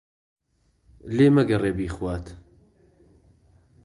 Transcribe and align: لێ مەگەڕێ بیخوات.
لێ 1.15 1.27
مەگەڕێ 1.35 1.71
بیخوات. 1.77 2.25